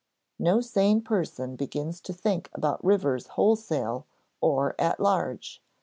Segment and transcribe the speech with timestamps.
[0.39, 4.07] No sane person begins to think about rivers wholesale
[4.41, 5.61] or at large.